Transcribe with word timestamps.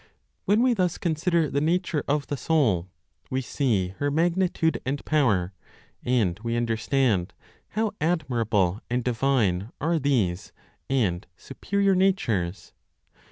When 0.45 0.63
we 0.63 0.73
thus 0.73 0.97
consider 0.97 1.47
the 1.47 1.61
nature 1.61 2.03
of 2.07 2.25
the 2.25 2.35
soul, 2.35 2.89
we 3.29 3.39
see 3.41 3.89
her 3.99 4.09
magnitude 4.09 4.81
and 4.83 5.05
power, 5.05 5.53
and 6.03 6.39
we 6.39 6.57
understand 6.57 7.35
how 7.77 7.91
admirable 8.01 8.81
and 8.89 9.03
divine 9.03 9.69
are 9.79 9.99
these 9.99 10.53
and 10.89 11.27
superior 11.37 11.93
natures. 11.93 12.73